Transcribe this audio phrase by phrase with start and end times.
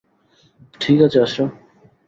[0.79, 1.51] ঠিক আছে, আশরাফ।